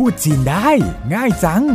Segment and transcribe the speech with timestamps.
[0.00, 0.68] พูดจีนได้
[1.14, 1.68] ง่ายจัง ส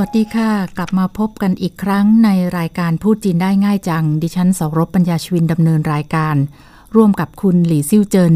[0.00, 6.36] วัสดีค่ะ กลับมาพบกันอีกครั้งในรายการพูดจีนได้ง่ายจัง ดิฉันสรบปัญญาชวินดำเนินรายการ
[6.96, 8.34] ร่วมกับคุณหลี่ซิ่วเจิน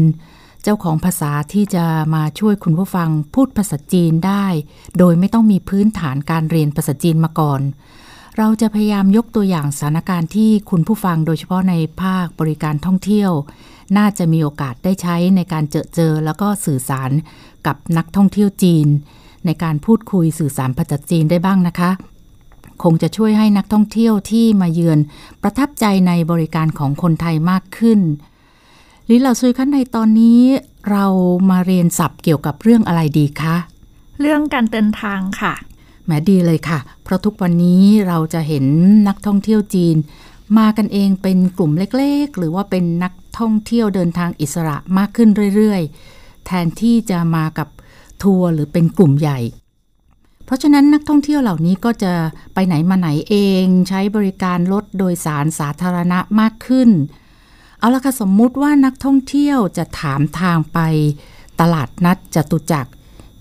[0.63, 1.85] เจ้าของภาษาที่จะ
[2.15, 4.45] มาช่วยคุณผู้ฟังพูดภาษาจีนได้
[4.97, 7.61] โดยไม่ต้องมีพื้นฐานการเรียนภาษาจีนมาก่อน
[8.39, 13.31] เราจะพยายามยกตัวอย่างสถานการณ์ที่คุณผู้ฟังโดยเฉพาะในภาคบริการท่องเที่ยว
[13.97, 17.11] น่าจะมีโอกาสได้ใช้ในการเจอเจอ แล้วก็สื่อสาร
[17.67, 18.87] กับนักท่องเที่ยวจีน
[19.45, 21.91] ในการพูดคุยสื่อสารภาษาจีนได้บ้างนะคะ
[22.83, 24.99] คงจะช่วยให้นักท่องเที่ยวที่มาเยือน
[25.41, 27.99] ประทับใจในบริการของคนไทยมากขึ้น
[29.09, 30.41] ลิลาซุยคันในตอนนี้
[30.91, 31.05] เรา
[31.49, 33.55] มาเรียนศัพท์เกี่ยวกับเรื่องอะไรดีคะ
[34.21, 35.53] เรื่องการเดินทางค่ะ
[36.07, 38.65] แหมดีเลยค่ะ เพราะทุกวันนี้เราจะเห็น
[39.07, 39.95] นักท่องเที่ยวจีน
[40.57, 47.67] มากันเองเป็นกลุ่มเล็กๆ หรือว่าเป็นนักท่องเที่ยวเดินทางอิสระมากขึ้นเรื่อยๆ แทนที่จะมากับ
[48.23, 49.39] ทัวร์หรือเป็นกลุ่มใหญ่
[50.45, 52.13] เพราะฉะนั้นนักท่องเที่ยวเหล่านี้ก็จะ
[52.53, 56.89] ไปไหนมาไหนเองใช้บริการรถโดยสารสาธารณะมากขึ้น
[57.79, 60.79] เอาละค่ะสมมุติว่านักท่องเที่ยวจะถามทางไป
[61.59, 62.91] ตลาดนัดจตุจักร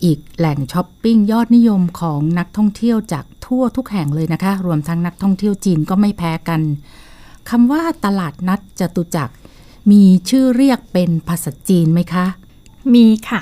[0.03, 6.61] อีกแหล่งช้อปปิ้งยอดนิยมของนักท่องเที่ยวจากทั่วทุกแห่งเลยนะคะ รวมทั้งนักท่องเที่ยวจีนก็ไม่แพ้กัน
[7.49, 9.35] คำว่าตลาดนัดจตุจักร
[9.91, 12.25] มีชื่อเรียกเป็นภาษาจีนไหมคะ
[12.93, 13.41] มีค่ะ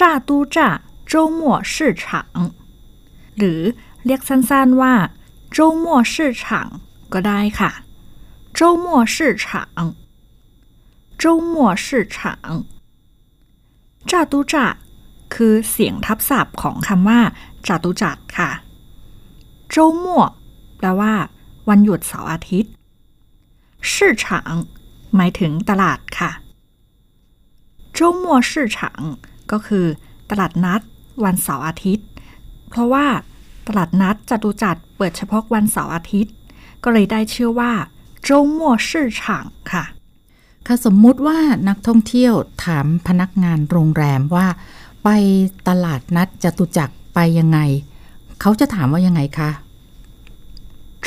[0.00, 0.68] จ่าตู้จ่า
[1.10, 2.04] 周末市场
[3.38, 3.60] หรือ
[4.04, 4.94] เรียกสั้นๆว่า
[5.56, 6.42] 周末市场
[7.12, 7.70] ก็ได้ค่ะ
[8.58, 9.44] 周末市场
[11.22, 11.54] 周末
[11.84, 12.16] 市场
[14.10, 14.66] จ่าตู้จ่า
[15.35, 17.19] คือเสียงทับศัพท์ของคำว่า
[17.67, 18.51] จัตุจักรค่ะ
[19.69, 20.21] โจมั่
[20.77, 21.13] แปลว่า
[21.69, 22.71] วันหยุดเสาร์อาทิตย์
[23.93, 24.53] ชื่อฉาง
[25.15, 26.31] หมายถึงตลาดค่ะ
[27.93, 29.01] โจมั่ชื่อฉาง
[29.51, 29.85] ก็คือ
[30.29, 30.81] ตลาดนัด
[31.23, 32.07] วันเสาร์อาทิตย์
[32.69, 33.05] เพราะว่า
[33.67, 36.33] ตลาดนัดจตุจักรเปิดเฉพาะวันเสาร์อาทิตย์
[36.83, 37.71] ก็เลยได้ชื่อว่า
[38.23, 39.83] โจมั่ชื่อฉางค่ะ
[40.67, 41.37] ค่ะสมมุติว่า
[41.69, 42.33] นักท่องเที่ยว
[42.65, 44.47] ถามพนักงานโรงแรมว่า
[45.04, 45.08] ไป
[45.68, 47.58] ตลาดนัดจตุจักรไปยังไง
[48.40, 49.50] เขาจะถามว่ายังไงคะ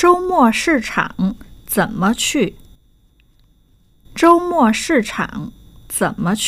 [0.00, 0.30] 周末
[0.60, 0.90] 市场
[1.74, 2.24] 怎么去
[4.20, 4.50] 周末
[4.82, 5.12] 市场
[5.96, 6.46] 怎么去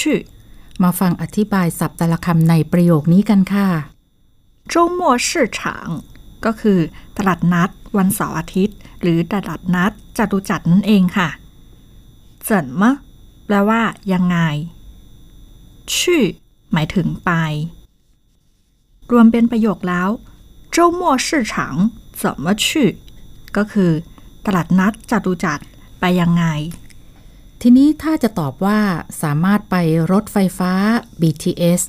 [0.83, 3.69] มาฟังอธิบายศัพท์แต่ละคำในประโยคนี้กันค่ะ
[4.73, 5.59] 周末市场
[6.45, 6.79] ก็คือ
[7.17, 11.29] ตลาดนัด วันเสาร์อาทิตย์ หรือตลาดนัดจตุจักรนั่นเองค่ะ
[12.49, 12.83] 怎么
[13.47, 13.83] แปลว่า
[14.13, 14.39] ยังไง
[15.97, 16.23] ชื่อ
[16.73, 17.31] หมายถึงไป
[19.11, 20.09] รวมเป็นประโยคแล้ว
[20.75, 21.53] 周末市场
[22.21, 22.65] 怎么去
[23.57, 23.93] ก็คือ
[24.47, 25.65] ตลาดนัดจตุจักร
[26.01, 26.45] ไปยังไง
[27.61, 28.81] ทีนี้ถ้าจะตอบว่า
[29.23, 29.77] สามารถไป
[30.13, 30.73] รถไฟฟ้า
[31.21, 31.81] BTS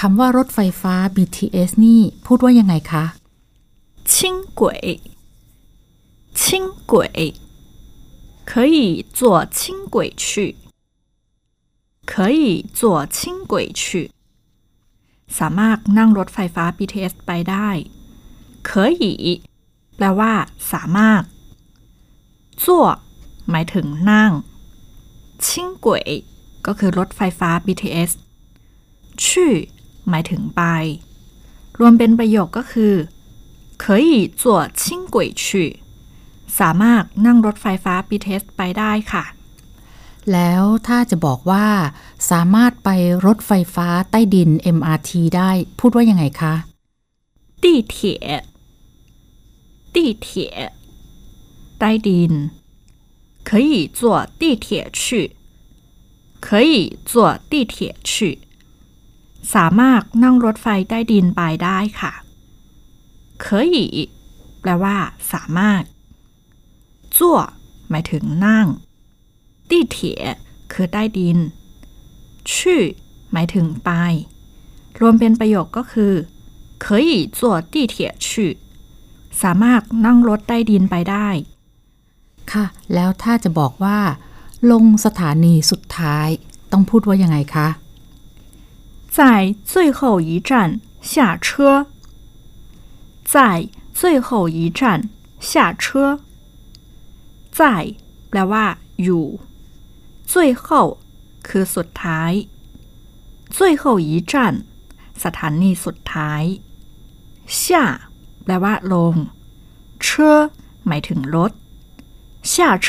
[0.00, 3.04] คำว่ารถไฟฟ้า BTS นี่พูดว่ายังไงคะ
[4.10, 4.12] 轻
[4.60, 4.62] 轨
[6.40, 6.42] 轻
[6.92, 6.94] 轨
[8.50, 8.78] 可以
[9.18, 10.56] 坐轻轨去
[12.10, 12.42] 可以
[12.78, 12.80] 坐
[13.16, 13.82] 轻轨去
[15.38, 17.68] สามารถนั่งรถไฟฟ้า BTS ไปได้
[18.68, 18.70] 可
[19.00, 19.04] 以
[19.96, 20.32] แปลว่า
[20.72, 21.22] สามารถ
[22.62, 22.64] 坐
[23.50, 24.30] หมายถึงนั่ง
[25.44, 26.10] ชิ่งกวย
[26.66, 28.10] ก็คือรถไฟฟ้า BTS
[29.26, 29.54] ชื่อ
[30.08, 30.62] หมายถึงไป
[31.78, 32.94] รวมเป็นประโยคก็คือ
[33.82, 34.10] 可以
[34.40, 34.42] 坐
[34.80, 34.82] 轻
[35.14, 35.44] 轨去
[36.58, 39.24] สามารถนั่งรถไฟฟ้า BTS ไปได้ค่ะ
[40.32, 41.66] แล้วถ้าจะบอกว่า
[42.30, 42.88] สามารถไป
[43.26, 46.54] รถไฟฟ้าใต้ดิน MRT ได้ พูดว่ายังไงคะ
[47.62, 47.96] 地铁
[49.94, 49.96] 地
[50.26, 50.28] 铁
[51.78, 52.32] ใต้ดิน
[53.48, 54.00] 可以坐
[54.40, 54.66] 地铁
[55.00, 55.00] 去
[56.46, 56.72] 可以
[57.10, 57.12] 坐
[57.50, 57.74] 地铁
[58.10, 58.12] 去
[59.54, 62.12] สามารถนั่งรถไฟใต้ดินไปได้ค่ะ
[63.44, 63.76] 可以
[64.60, 64.96] แปลว่า
[65.32, 65.82] สามารถ
[67.16, 67.18] 坐
[67.90, 68.66] หมายถึงนั่ง
[69.72, 69.96] 地铁
[70.72, 71.38] คือใต้ดิน
[72.54, 72.82] ชื่อ
[73.32, 73.90] หมายถึงไป
[75.00, 76.14] รวมเป็นประโยคก็คือ
[76.84, 77.40] 可以坐
[77.72, 77.94] 地铁
[78.26, 78.28] 去
[79.42, 81.28] สามารถนั่งรถใต้ดินไปได้
[82.52, 83.98] ค่ะ แล้วถ้าจะบอกว่า
[84.70, 86.28] ลงสถานีสุดท้าย
[86.72, 87.68] ต้องพูดว่ายังไงคะ
[89.16, 89.18] 在
[89.72, 90.50] 最后一站
[91.10, 91.12] 下
[91.46, 91.48] 车
[93.32, 93.34] 在
[93.98, 94.80] 最后一站
[95.50, 95.50] 下
[95.82, 95.84] 车
[97.58, 97.60] 在
[98.28, 98.64] แปลว่า
[99.02, 99.24] อยู่
[100.32, 100.34] 最
[100.64, 100.66] 后
[101.48, 102.32] คือสุดท้าย
[103.56, 104.32] 最后一站
[105.22, 106.42] สถานีสุดท้าย
[107.60, 107.62] 下
[108.44, 109.14] แปลว่า ลง
[110.02, 110.38] เชอ
[110.86, 111.52] หมายถึงรถ
[112.50, 112.52] 下
[112.86, 112.88] 车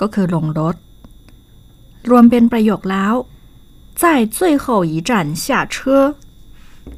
[0.00, 0.76] ก็คือลงรถ
[2.10, 3.14] รวมเป็นประโยคแล้ว
[4.00, 4.02] 在
[4.36, 5.10] 最后一站
[5.42, 5.44] 下
[5.74, 5.76] 车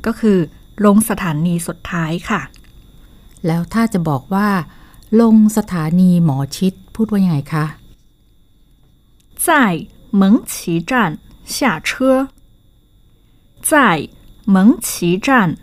[0.06, 0.38] ก็คือ
[0.84, 2.40] ลงสถานีสุดท้ายค่ะ
[3.46, 4.48] แล้วถ้าจะบอกว่า
[5.20, 7.64] ลงสถานีหมอชิดพูดว่ายังไงคะ
[9.46, 12.28] 在蒙奇站下车
[13.60, 14.08] 在
[14.44, 15.56] 蒙奇站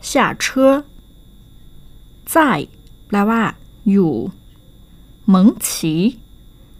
[0.00, 0.84] 下车
[2.24, 2.68] 在
[3.08, 3.42] แปลว่า
[3.90, 4.14] อยู่
[5.26, 5.94] เหมิงฉี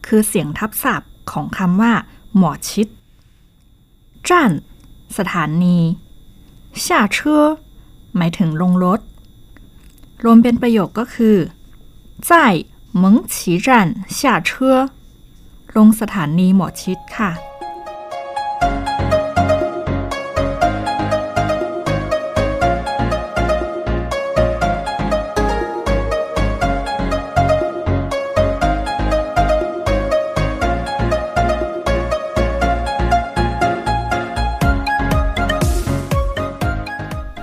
[0.06, 1.92] คือเสียงทับศัพท์ของคำว่า
[2.36, 2.88] หมอชิด
[4.28, 4.50] จ้าน
[5.16, 5.78] สถานี
[6.84, 6.84] 下
[7.14, 7.16] 车
[8.16, 9.00] หมายถึงลงรถ
[10.24, 11.36] รวมเป็นประโยคก็คือ
[12.28, 12.30] 在
[13.02, 13.68] 蒙奇站
[14.16, 14.18] 下
[14.48, 14.50] 车
[15.77, 17.31] ลงสถานีหมอชิดค่ะ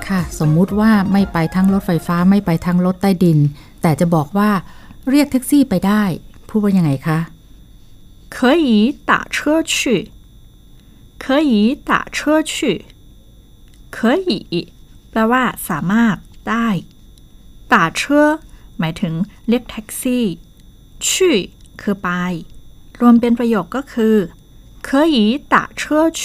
[0.09, 3.39] ค่ะ สมมุติว่าไม่ไปทั้งรถไฟฟ้าไม่ไปทั้งรถใต้ดิน
[3.83, 4.51] แต่จะบอกว่า
[5.11, 6.03] เรียกแท็กซี่ไปได้
[6.49, 7.19] พูดว่ายังไงคะ
[8.36, 8.68] 可以
[9.10, 9.74] 打车去
[11.24, 11.52] 可以
[11.90, 12.52] 打车去
[13.96, 13.98] 可
[14.28, 14.30] 以
[15.12, 16.16] แปลว่า สามารถ
[16.50, 16.68] ได้
[17.74, 18.02] 打车
[18.80, 19.14] หมายถึง
[19.50, 20.26] เรียกแท็กซี่
[21.08, 21.08] 去
[21.82, 22.10] คือไป
[23.00, 24.16] รวมเป็นประโยคก็คือ
[24.88, 25.16] 可以
[25.54, 25.82] 打车
[26.22, 26.24] 去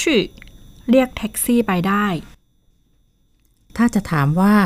[0.90, 2.06] เรียกแท็กซี่ไปได้
[3.76, 4.56] ถ้าจะถามว่า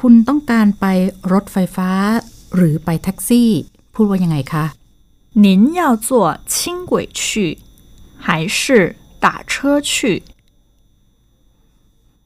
[0.00, 0.86] คุณต้องการไป
[1.32, 1.90] รถไฟฟ้า
[2.54, 3.50] หรือไปแท็กซี่
[3.94, 4.64] พูดว่ายังไงคะ
[5.36, 7.58] 您要坐轻轨去
[8.18, 10.22] 还是打车去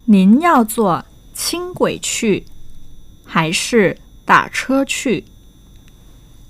[0.06, 2.44] 您要坐轻轨去
[3.24, 5.24] 还是打车去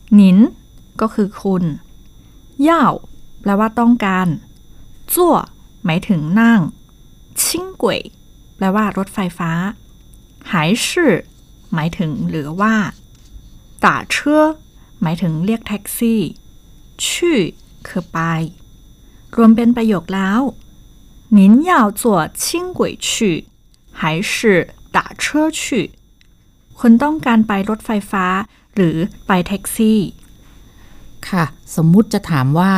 [0.09, 0.53] 您
[0.97, 1.65] ก็คือคุณ
[2.69, 2.71] 要
[3.41, 4.29] แปลว่าต้องการ
[5.15, 5.17] 坐
[5.85, 6.61] หมายถึงนั่ง
[7.41, 7.43] 轻
[7.83, 7.85] 轨
[8.56, 9.50] แปลว่ารถไฟฟ้า
[10.50, 10.53] 还
[10.85, 10.87] 是
[11.75, 12.75] หมายถึงหรือว่า
[13.85, 14.17] 打车
[15.03, 16.21] หมายถึงเรียกแท็กซี่
[17.06, 17.38] ชื่อ
[17.87, 18.19] คือไป
[19.37, 20.41] รวมเป็นประโยคแล้ว
[21.38, 21.41] 您
[21.71, 22.03] 要坐
[22.43, 23.09] 轻轨去
[23.99, 24.00] 还
[24.33, 24.33] 是
[24.94, 25.23] 打车
[25.59, 25.61] 去
[26.79, 28.27] คุณต้องการไปรถไฟฟ้า
[28.75, 28.97] หรือ
[29.27, 30.00] ไปแท็กซี่
[31.29, 31.44] ค่ะ
[31.77, 32.73] สมมุติจะถามว่า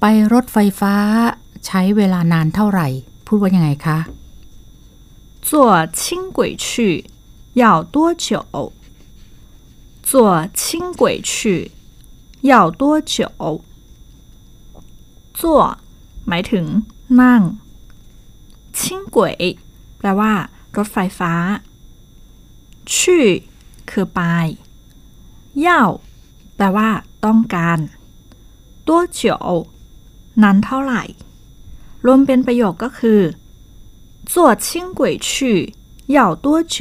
[0.00, 0.94] ไปรถไฟฟ้า
[1.66, 2.86] ใช้เวลานานเท่าไหร่
[3.26, 3.98] พูดว่ายังไงคะ
[5.48, 5.50] 坐
[5.98, 6.00] 轻
[6.36, 6.66] 轨去
[7.62, 7.64] 要
[7.94, 8.26] 多久？
[10.08, 11.32] 坐轻轨去
[12.50, 13.62] 要多久？
[15.38, 15.40] 坐
[16.28, 16.66] หมายถึง
[17.20, 17.42] นั่ง
[18.76, 18.78] 轻
[19.14, 19.16] 轨
[19.98, 20.32] แปลว่า
[20.76, 21.32] รถไฟฟ้า
[22.92, 22.92] 去
[23.90, 24.20] คือไป
[25.66, 25.68] 要
[26.56, 26.88] แปลว่า
[27.24, 27.78] ต้องการ
[28.88, 29.20] 多久
[30.42, 31.02] นานเท่าไหร่
[32.04, 33.20] รวมเป็นประโยคก็คือ
[34.30, 34.32] 坐
[34.64, 34.66] 轻
[34.98, 35.30] 轨去
[36.16, 36.76] 要多久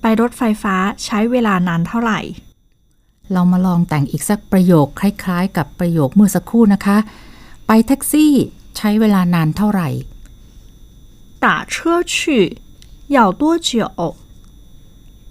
[0.00, 0.74] ไปรถไฟฟ้า
[1.04, 2.20] ใช้เวลานานเท่าไหร่
[3.32, 6.96] เรามาลองแต่งอีกสักประโยคคล้ายๆ กับประโยคเมื่อสักครู่นะคะ
[7.66, 8.32] ไปแท็กซี่
[8.76, 9.88] ใช้เวลานานเท่าไหร่
[11.44, 11.74] 打车
[12.12, 12.14] 去
[13.16, 13.70] 要多久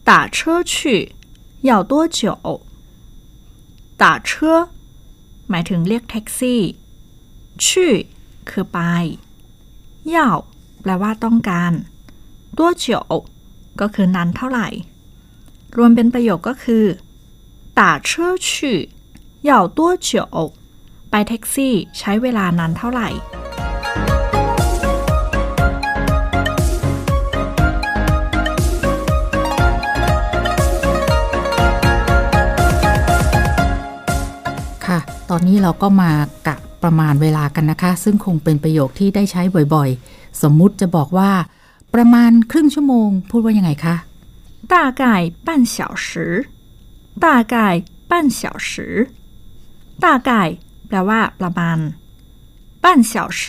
[0.09, 0.37] 打车
[0.71, 0.73] 去
[1.69, 2.19] 要多久
[4.01, 4.29] 打车
[5.49, 6.61] หมายถึงเรียกแท็กซี่
[7.65, 7.93] ชื่อ
[8.49, 8.79] คือไป
[10.15, 10.17] 要
[10.81, 11.71] แปลว่าต้องการ
[12.57, 12.85] 多久
[13.81, 14.67] ก็คือนานเท่าไหร่
[15.77, 16.85] รวมเป็นประโยคก็คือ
[17.79, 18.47] 打车去
[19.49, 20.09] 要多久
[21.09, 23.09] ไปแท็กซี่ใช้เวลานานเท่าไหร่
[34.85, 36.11] ค่ะ ตอนนี้เราก็มา
[36.47, 39.41] กะประมาณเวลากันนะคะ ซึ่งคงเป็นประโยคที่ได้ใช้
[39.73, 41.31] บ่อยๆ สมมุติจะบอกว่า
[41.93, 43.95] ประมาณครึ่งชั่วโมง พูดว่ายังไงคะ
[44.73, 45.03] 大概
[45.47, 46.07] 半小时
[47.23, 47.55] 大概
[48.09, 48.71] 半小时
[50.03, 50.29] 大概
[50.87, 51.77] แปลว่า ประมาณ
[52.83, 53.41] 半小时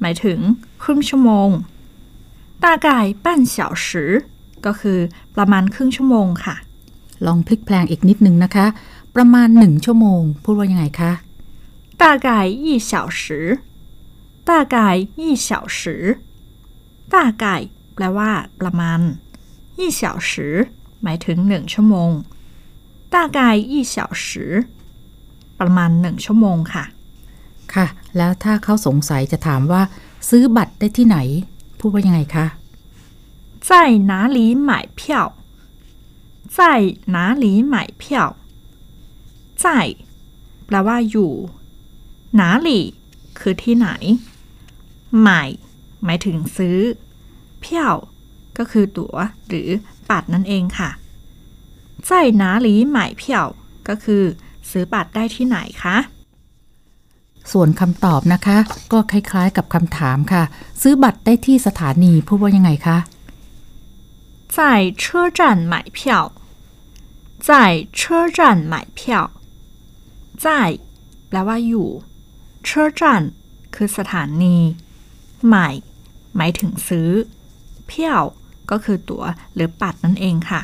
[0.00, 0.38] หมายถึง
[0.82, 1.48] ครึ่งชั่วโมง
[2.64, 2.88] 大概
[3.24, 3.86] 半小时
[4.66, 4.98] ก็คือ
[5.36, 6.56] ประมาณครึ่งชั่วโมงค่ะ
[7.26, 8.66] ลองพลิกแพลงอีกนิดนึงนะคะ
[9.16, 11.12] ประมาณหนึ่งชั่วโมง พูดว่ายังไงคะ
[12.02, 12.28] 大概
[12.64, 13.22] 一小时
[14.48, 14.76] 大概
[15.20, 15.48] 一小
[15.78, 15.80] 时
[17.14, 17.44] 大概
[17.94, 19.00] แปลว่า ประมาณ
[19.78, 20.32] 一小时
[21.02, 22.10] หมายถึงหนึ่งชั่วโมง
[23.14, 23.38] 大概
[23.72, 24.24] 一小时
[25.60, 26.84] ประมาณหนึ่งชั่วโมงค่ะ
[27.74, 27.86] ค่ะ
[28.16, 29.82] แล้วถ้าเขาสงสัยจะถามว่า
[30.28, 31.18] ซื้อบัตรได้ที่ไหน
[31.78, 32.46] พูดว่ายังไงคะ
[33.68, 33.70] 在
[34.10, 35.00] 哪里买票
[36.56, 36.58] 在
[37.14, 38.02] 哪里买票
[39.62, 39.64] 在
[40.66, 41.32] แปลว่าอยู่
[42.36, 42.84] หนาหลี่
[43.38, 43.88] คือที่ไหน
[45.20, 45.42] ใหม่
[46.04, 46.78] หมายถึงซื้อ
[47.60, 47.94] เพี้ยว
[48.58, 49.16] ก็คือตั๋ว
[49.48, 49.68] หรือ
[50.08, 50.90] บัตรนั่นเองค่ะ
[52.08, 52.10] 在
[52.42, 53.22] 哪里买票
[53.88, 54.22] ก็คือ
[54.70, 55.96] ซื้อบัตรได้ที่ไหนคะ
[57.52, 58.56] ส่วนคำตอบนะคะ
[58.92, 60.42] ก็คล้ายๆกับคำถามค่ะ
[60.82, 62.98] ซื้อบัตรได้ที่สถานีพูดว่ายังไงคะ
[64.56, 64.58] 在
[65.02, 65.04] 车
[65.38, 65.40] 站
[65.72, 65.98] 买票
[67.46, 67.48] 在
[67.98, 68.00] 车
[68.36, 68.38] 站
[68.72, 69.00] 买票
[70.44, 70.46] 在
[71.28, 71.88] แปลว่าอยู่
[72.66, 73.00] 车站
[73.74, 74.56] คือสถานี
[75.46, 75.68] ใหม่
[76.36, 77.08] หมายถึงซื้อ
[77.86, 78.22] เพี้ยว
[78.70, 79.24] ก็คือตั๋ว
[79.54, 80.62] หรือบัตรนั่นเองค่ะ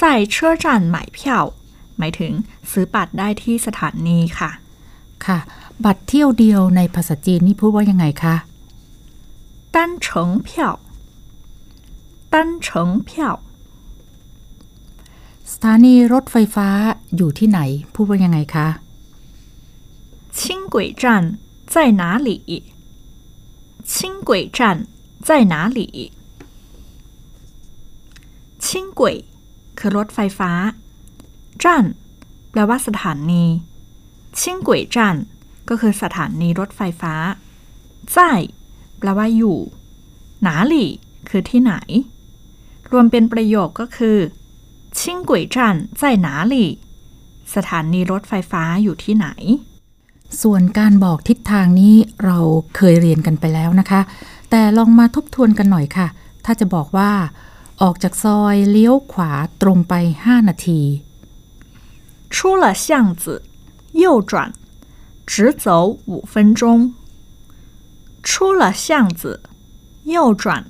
[0.00, 0.02] 在
[0.34, 0.64] 车站
[0.94, 1.18] 买票
[1.98, 2.32] หมายถึง
[2.70, 4.50] ซื้อบัตรได้ที่สถานีค่ะ
[5.26, 5.38] ค่ะ
[5.84, 8.34] บัตรเที่ยวเดียวในภาษาจีนนี่พูดว่ายังไงคะ
[9.74, 10.06] 单程
[10.46, 10.48] 票
[12.32, 12.66] 单程
[13.08, 13.10] 票
[15.52, 16.68] สถานีรถไฟฟ้า
[17.16, 17.60] อยู่ที่ไหน
[17.94, 18.66] พูดว่ายังไงคะ
[20.36, 20.40] 轻
[20.74, 21.04] 轨站
[21.72, 22.28] 在哪里
[23.92, 24.58] 轻轨站
[25.26, 26.12] 在哪里
[28.58, 29.24] 轻轨
[29.79, 30.51] คือรถไฟฟ้า
[31.63, 31.85] จัน
[32.51, 33.43] แปลว่าสถานี
[34.39, 35.17] ชิงกุยจัน
[35.69, 37.13] ก็คือสถานีรถไฟฟ้า
[38.11, 38.17] ใจ
[38.99, 39.57] แปลว่าอยู่
[40.41, 40.89] หนาหลี่
[41.29, 41.73] คือที่ไหน
[42.91, 44.17] รวมเป็นประโยคก็คือ
[44.99, 46.69] ชิงกุยจันใจหนาหลี่
[47.55, 49.27] สถานีรถไฟฟ้าอยู่ที่ไหน
[50.41, 51.95] ส่วนการบอกทิศทางนี้
[52.25, 52.37] เรา
[52.75, 54.01] เคยเรียนกันไปแล้วนะคะ
[54.49, 56.07] แต่ลองมาทบทวนกันหน่อยค่ะ
[56.45, 57.11] ถ้าจะบอกว่า
[57.82, 60.82] ออกจากซอยเลี้ยวขวาตรงไป 5 นาที
[62.34, 63.24] 出了巷子，
[64.02, 64.52] 右转，
[65.24, 65.66] 直走
[66.10, 66.62] 五分钟。
[68.24, 69.22] 出了巷子，
[70.04, 70.64] 右转，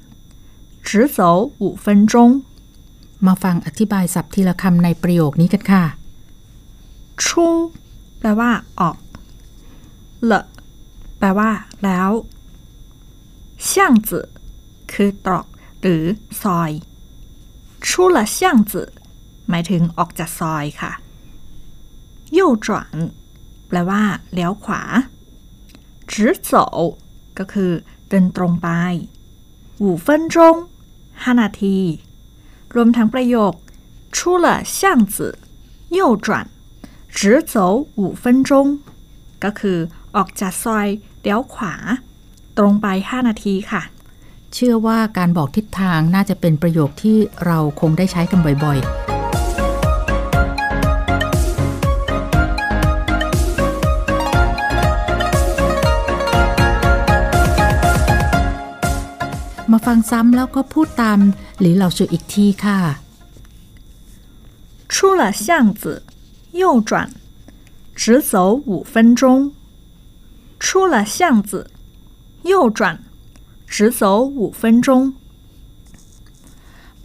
[0.82, 2.42] 直走五分钟。
[3.26, 5.84] มาฟังอธิบายศัพท์ทีละคำในประโยคนี้กันค่ะ
[7.24, 7.26] 出
[8.18, 8.96] แปลว่าออก
[10.30, 10.32] 了
[11.18, 11.50] แปลว่า
[11.84, 12.10] แล้ว
[13.68, 13.70] 巷
[14.08, 14.10] 子
[14.92, 15.46] คือตรอก
[15.80, 16.04] หรือ
[16.42, 16.70] ซอย
[17.84, 18.36] 出了巷
[18.70, 18.72] 子
[19.48, 20.92] หมายถึงออกจากซอยค่ะ
[22.36, 22.66] 右转
[23.68, 24.82] แปลว่าเลี้ยวขวา
[26.10, 26.12] 直
[26.48, 26.50] 走
[27.38, 27.72] ก็คือ
[28.08, 28.68] เดินตรงไป
[29.82, 30.34] 五分钟
[31.22, 31.78] ห้านาที
[32.74, 33.52] รวมทั้งประโยค
[34.16, 34.46] 出了
[34.76, 34.78] 巷
[35.14, 35.16] 子
[35.96, 36.26] 右转
[37.16, 37.20] 直
[37.52, 37.54] 走
[38.00, 38.50] 五分钟
[39.44, 39.78] ก็คือ
[40.16, 40.88] ออกจากซอย
[41.20, 41.74] เลี้ยวขวา
[42.58, 43.82] ตรงไป 5 นาทีค่ะ
[44.54, 49.14] เชื่อว่าการบอกทิศทางน่าจะเป็นประโยคที่เราคงได้ใช้กันบ่อยๆ
[59.70, 61.18] มาฟังซ้ำแล้วก็พูดตาม
[61.60, 62.80] หรือเราช่วยอีกทีค่ะ
[64.92, 65.44] 出了巷
[65.80, 65.82] 子
[66.60, 67.10] 右转
[68.00, 68.32] 直走
[68.68, 69.22] 五分钟
[70.64, 71.50] 出了巷子
[72.50, 72.80] 右转
[73.74, 74.02] 直走
[74.38, 74.88] 五分钟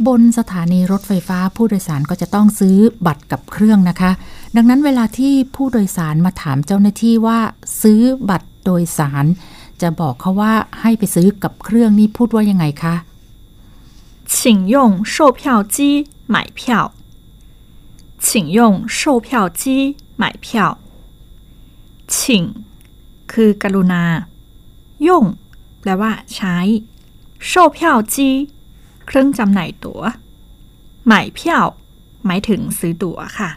[0.07, 4.11] บนสถานีรถไฟฟ้าผู้โดยสารก็จะต้องซื้อบัตรกับเครื่องนะคะ
[4.55, 7.39] ดังนั้นเวลาที่ผู้โดยสารมาถามเจ้าหน้าที่ว่า
[7.81, 9.25] ซื้อบัตรโดยสาร
[9.81, 12.95] จะบอกเขาว่าให้ไปซื้อกับเครื่องนี่พูดว่ายังไงคะ
[14.33, 14.35] 请
[14.73, 14.75] 用
[15.13, 15.39] 售票
[15.75, 15.77] 机
[16.33, 16.59] 买票
[18.25, 18.27] 请
[18.57, 18.59] 用
[18.97, 19.27] 售票
[19.61, 19.63] 机
[20.21, 20.77] 买票
[22.13, 22.15] 请
[23.31, 24.03] คือกรุณา
[25.07, 25.25] ย่ง
[25.83, 26.57] แปลว่า ใช้
[27.49, 27.77] 售票
[28.13, 28.15] 机
[29.05, 30.01] เครื่องจำหน่ายตั๋ว
[31.07, 31.67] หมายเพียว
[32.25, 33.49] หมายถึงซื้อตั๋วค่ะ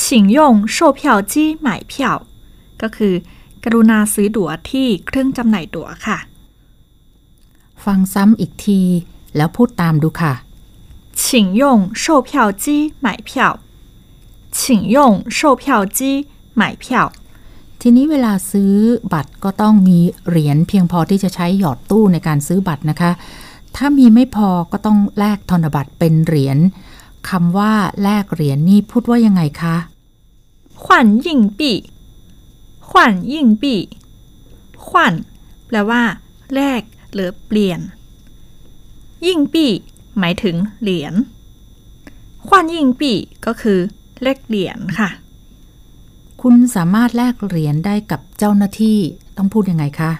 [0.00, 0.04] 请
[0.36, 0.38] 用
[0.74, 1.00] 售票
[1.32, 1.34] 机
[1.66, 1.92] 买票
[2.82, 3.14] ก็คือ
[3.64, 6.18] กรุณาซื้อตั๋วที่เครื่องจำหน่ายตั๋วค่ะ
[7.84, 8.80] ฟังซ้ำอีกที
[9.36, 10.34] แล้วพูดตามดูค่ะ
[11.20, 11.62] 请用
[12.02, 12.30] 售票
[12.62, 12.64] 机
[13.04, 13.30] 买票
[14.56, 14.96] 请用
[15.36, 15.64] 售票
[15.98, 15.98] 机
[16.60, 17.12] 买票
[17.87, 18.73] ทีนี้เวลาซื้อ
[19.13, 23.11] บัตรก็ต้องมีเหรียญเพียงพอที่จะใช้หยอดตู้ในการซื้อบัตรนะคะ
[23.75, 26.57] ถ้ามีไม่พอก็ต้องแลกธนบัตรเป็นเหรียญ
[27.29, 27.73] คำว่า
[28.03, 29.75] แลกเหรียญนี่พูดว่ายังไงคะ
[30.83, 31.71] ขวัญยิ่งปี
[32.89, 33.75] ขวัญยิ่งปี
[34.87, 35.13] ขวัญ
[35.67, 36.03] แปลว่า
[36.53, 36.81] แลก
[37.13, 37.79] หรือเปลี่ยน
[39.27, 39.65] ยิ่งปี
[40.19, 41.13] หมายถึงเหรียญ
[42.47, 43.11] ขวัญยิ่งปี
[43.45, 43.79] ก็คือ
[44.21, 45.09] แลกเหรียญค่ะ
[46.42, 48.98] คุณสามารถแลกเหรียญได้กับเจ้าหน้าที่
[49.36, 50.12] ต้องพูดยังไงคะ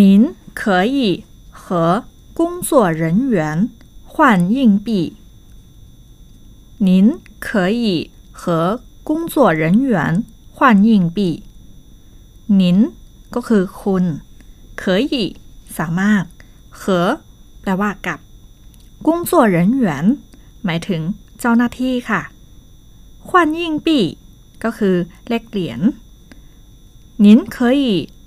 [0.00, 3.70] 您可以和工作人员
[4.04, 5.16] 换硬币。
[6.78, 11.42] 您可以和工作人员换硬币。
[12.46, 12.92] 您
[13.30, 14.04] ก็คือคุณ
[14.76, 15.36] 可以
[15.78, 16.24] สามารถ
[16.70, 17.20] 和
[17.60, 18.18] แปลว่ากับ
[19.06, 19.86] 工作人员
[20.64, 21.02] หมายถึง
[21.40, 22.22] เจ้าหน้าที่ค่ะ
[23.28, 23.88] 换 换硬币
[24.64, 24.96] ก็คือ
[25.28, 25.80] แลกเหรียญ
[27.24, 27.84] 您可以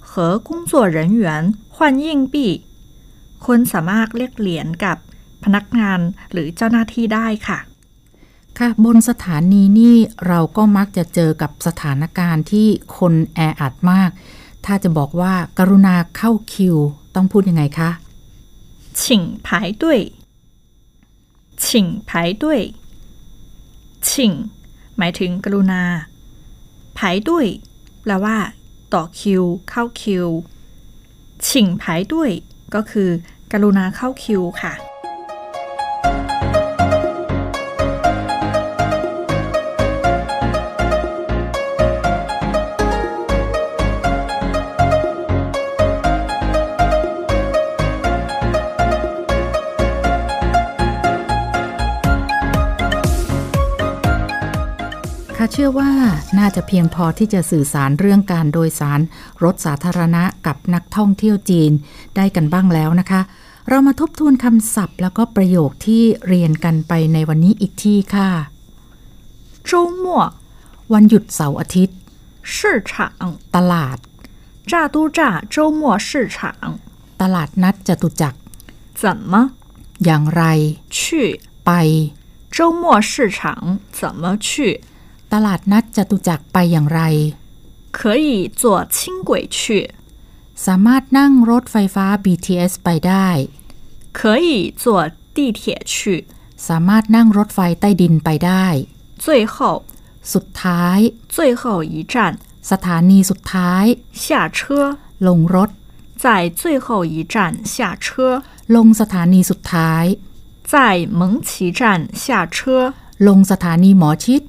[0.09, 1.25] 和工作人员
[1.75, 2.35] 换硬币
[3.45, 4.97] คุณสามารถเรียกเหรียญกับ
[5.43, 5.99] พนักงาน
[6.31, 7.59] หรือเจ้าหน้าที่ได้ค่ะ
[8.59, 9.95] ค่ะบนสถานีนี่
[10.27, 14.09] เราก็มักจะเจอกับสถานการณ์ที่คนแออัดมาก
[14.65, 16.75] ถ้าจะบอกว่าการุณาเข้าคิว
[17.15, 17.89] ต้องพูดยังไงคะ
[18.99, 19.01] 请
[19.45, 19.47] 排
[19.81, 19.83] 队
[21.63, 21.65] 请
[22.09, 22.11] 排
[22.41, 22.43] 队
[24.07, 24.09] 请
[24.97, 25.83] หมายถึงกรุณา
[26.97, 27.29] 排队
[28.01, 28.37] แปลว่า
[28.93, 30.27] ต่อคิว เข้าคิว
[31.45, 31.47] 请
[31.81, 32.13] 排队
[32.75, 33.09] ก็คือ
[33.51, 34.73] กรุณาเข้าคิวค่ะ
[55.65, 55.91] ชื่อว่า
[56.39, 58.99] น่าจะเพียงพอที่จะสื่อสารเรื่องการโดยสาร
[59.43, 61.71] รถสาธารณะกับนักท่องเที่ยวจีน
[62.15, 63.21] ได้กันบ้างแล้วนะคะ
[63.69, 68.29] เรามาทบทวนคำศัพท์ แล้วก็ประโยคที่เรียนกันไปในวันนี้อีกทีค่ะ
[69.69, 69.71] 周
[70.03, 70.05] 末
[70.93, 71.97] วันหยุดเสาร์อาทิตย์
[72.53, 72.55] 市
[72.89, 72.93] 场
[73.55, 73.97] ตลาด
[74.71, 75.19] 乍都乍
[75.53, 76.37] 周末市场
[77.21, 78.37] ตลาดนัดจตุจักร
[79.01, 79.33] 怎么
[80.05, 80.43] อย่างไร
[80.97, 80.99] 去
[81.65, 81.71] ไป
[82.55, 83.39] 周末市场
[83.97, 84.47] 怎么去
[85.33, 87.01] ตลาดนัดจตุจักรไปอย่างไร
[87.97, 88.27] 可以
[88.61, 88.61] 坐
[88.95, 88.97] 轻
[89.29, 89.57] 轨去
[90.65, 93.27] สามารถนั่งรถไฟฟ้า BTS ไปได้
[94.19, 94.49] 可以
[94.81, 94.83] 坐
[95.35, 95.61] 地铁
[95.93, 95.95] 去
[96.67, 98.65] สามารถนั่งรถไฟใต้ดินไปได้
[99.23, 99.55] 最后
[100.33, 100.97] สุดท้าย
[101.35, 101.61] 最后
[101.93, 102.15] 一站
[102.71, 103.85] สถานีสุดท้าย
[104.23, 104.25] 下
[104.57, 104.59] 车
[105.27, 105.69] ลงรถ
[106.23, 106.25] 在
[106.61, 107.35] 最后一站
[107.73, 107.75] 下
[108.05, 108.05] 车
[108.75, 110.03] ลงสถานีสุดท้าย
[110.71, 110.73] 在
[111.19, 111.49] 蒙奇
[111.79, 111.81] 站
[112.23, 112.25] 下
[112.55, 112.57] 车
[113.27, 114.41] ลงสถานีหมอชิด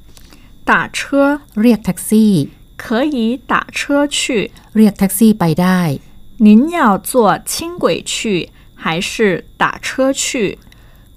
[0.70, 0.98] 打车
[1.60, 2.32] เรียกแท็กซี่
[2.82, 3.16] 可以
[3.52, 3.80] 打车
[4.16, 4.18] 去
[4.76, 5.80] เรียกแท็กซี่ไปได้
[6.46, 6.78] 您要
[7.10, 7.12] 坐
[7.50, 8.12] 轻轨去
[8.82, 9.12] 还是
[9.62, 10.22] 打车去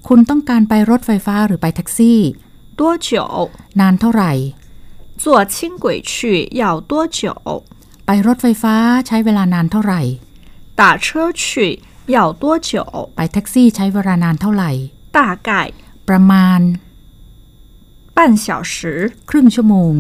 [0.08, 2.20] คุณต้องการไปรถไฟฟ้าหรือไปแท็กซี่
[2.80, 3.10] 多久
[3.80, 4.32] นานเท่าไหร่
[5.22, 6.12] 坐轻轨去
[6.62, 7.20] 要多久
[8.06, 8.76] ไปรถไฟฟ้า
[9.08, 10.02] ใช้เวลานานเท่าไหร่
[10.80, 11.08] 打车
[11.42, 11.44] 去
[12.16, 12.72] 要多久
[13.16, 14.72] ไปแท็กซี่ใช้เวลานานเท่าไหร่
[15.18, 15.50] 大概
[16.08, 16.60] ประมาณ
[18.20, 18.74] 半小时
[19.30, 19.94] ครึ่งชั่วโมง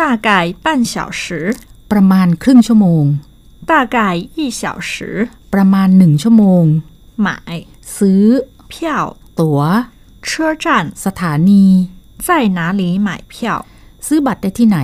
[0.00, 0.28] 大概
[0.64, 1.22] 半小时
[1.90, 3.04] ประมาณครึ่งชั่วโมง
[3.70, 3.98] 大概
[4.36, 4.92] 一小时
[5.52, 6.64] ประมาณหนึ่งชั่วโมง
[7.26, 7.28] 买
[7.96, 8.24] ซื้อ
[8.72, 8.74] 票
[9.40, 9.60] ตั๋ว
[10.26, 10.30] 车
[10.64, 10.66] 站
[11.04, 11.64] สถานี
[12.26, 13.34] 在哪里买票
[14.06, 14.78] ซื้อบัตรได้ที่ไหน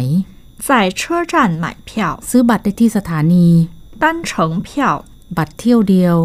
[0.66, 0.68] 在
[1.00, 1.34] 车站
[1.64, 1.90] 买票
[2.28, 3.48] ซื้อบัตรได้ที่สถานี
[4.02, 4.30] 单程
[4.66, 4.68] 票
[5.36, 6.16] บัตรเที่ยวเดียว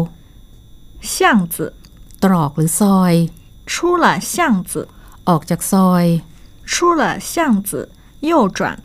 [1.12, 1.12] 巷
[1.54, 1.56] 子
[2.22, 3.14] ตรอกหรือซอย
[3.70, 4.34] 出了巷
[4.70, 4.72] 子
[5.28, 6.04] ออกจากซอย
[6.70, 7.70] 出了巷子
[8.20, 8.78] 右转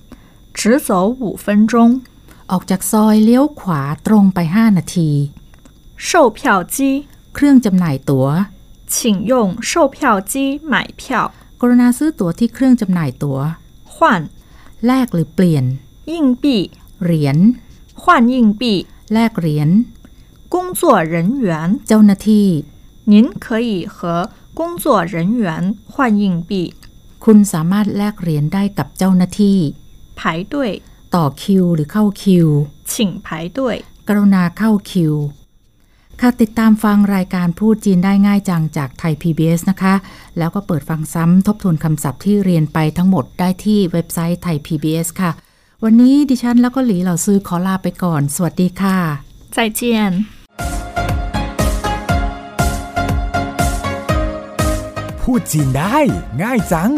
[0.54, 2.02] 直走五分钟
[2.52, 5.10] ออกจากซอยเลี้ยวขวาตรงไป 5 นาที
[6.08, 6.40] 售票
[6.76, 8.28] 机 เครื่องจำหน่ายตั๋ว
[8.94, 8.98] 请
[9.32, 9.34] 用
[9.70, 9.98] 售票
[10.32, 10.34] 机
[10.72, 13.40] 买票 กรุณาซื้อตั๋วที่เครื่องจำหน่ายตั๋ว
[13.94, 13.98] 换
[14.86, 15.66] แลกหรือเปลี่ยน
[16.12, 16.46] 硬币
[17.04, 17.38] เหรียญ
[18.02, 18.64] 换硬币
[19.14, 19.70] แลกเหรียญ
[20.54, 20.82] 工作
[21.14, 21.48] 人员
[21.88, 22.48] เจ้าหน้าที่
[23.12, 23.96] 您可以和
[24.54, 26.74] 工作人员换硬币
[27.26, 29.58] คุณสามารถแลกเหรียญได้กับเจ้าหน้าที่
[30.20, 30.22] 排
[30.54, 30.56] 队
[31.16, 32.48] ต่อคิวหรือเข้าคิว
[32.92, 32.94] 请
[33.26, 33.60] 排队
[34.08, 35.14] กรุณาเข้าคิว
[36.22, 39.96] ค่ะติดตามฟังรายการพูดจีนได้ง่ายจังจากไทย PBS นะคะ
[40.38, 45.32] แล้วก็เปิดฟังซ้ำทบทวนคำศัพท์ที่เรียนไปทั้งหมดได้ที่เว็บไซต์ไทย PBS ค่ะ
[45.84, 48.98] วันนี้ดิฉันแล้วก็หลีเหล่าซื้อขอลาไปก่อน สวัสดีค่ะ
[49.56, 50.39] 再见。
[55.33, 55.99] พูดจีนได้
[56.43, 56.93] ง่ายจัง